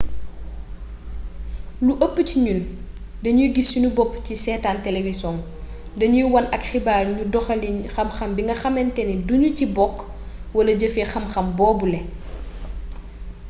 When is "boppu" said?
3.97-4.17